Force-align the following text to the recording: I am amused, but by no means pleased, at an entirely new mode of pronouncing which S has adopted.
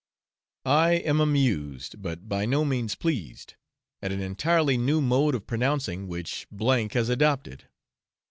I 0.65 0.93
am 0.93 1.19
amused, 1.21 2.01
but 2.01 2.27
by 2.27 2.47
no 2.47 2.65
means 2.65 2.95
pleased, 2.95 3.53
at 4.01 4.11
an 4.11 4.19
entirely 4.19 4.75
new 4.75 4.99
mode 4.99 5.35
of 5.35 5.45
pronouncing 5.45 6.07
which 6.07 6.47
S 6.59 6.93
has 6.93 7.09
adopted. 7.09 7.65